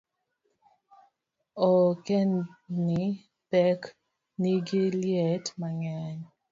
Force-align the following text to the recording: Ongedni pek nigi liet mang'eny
Ongedni 1.67 3.03
pek 3.51 3.81
nigi 4.41 4.83
liet 5.01 5.45
mang'eny 5.59 6.19